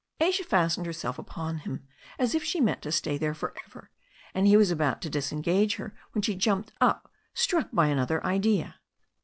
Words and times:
Asia 0.19 0.43
fastened 0.43 0.87
herself 0.87 1.19
upon 1.19 1.59
him 1.59 1.85
as 2.17 2.33
if 2.33 2.43
she 2.43 2.59
meant 2.59 2.81
to 2.81 2.91
stay 2.91 3.19
there 3.19 3.35
for 3.35 3.53
ever, 3.65 3.91
and 4.33 4.47
he 4.47 4.57
was 4.57 4.71
about 4.71 4.99
to 5.03 5.11
disentangle 5.11 5.77
her 5.77 5.93
when 6.13 6.23
she 6.23 6.33
jumped 6.33 6.73
up, 6.81 7.11
struck 7.35 7.69
by 7.71 7.85
another 7.85 8.25
idea. 8.25 8.79